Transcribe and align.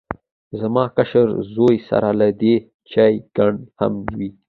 زما 0.59 0.83
کشر 0.97 1.27
زوی 1.53 1.77
سره 1.89 2.09
له 2.19 2.27
دې 2.41 2.55
چې 2.91 3.05
کوڼ 3.35 3.53
هم 3.79 3.93
و 4.17 4.19